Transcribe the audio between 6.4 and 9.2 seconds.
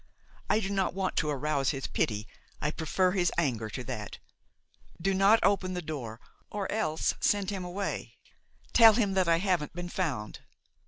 or else send him away; tell him